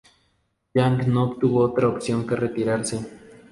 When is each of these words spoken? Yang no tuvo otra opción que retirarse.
Yang 0.73 1.05
no 1.13 1.29
tuvo 1.37 1.59
otra 1.59 1.87
opción 1.87 2.25
que 2.25 2.35
retirarse. 2.35 2.97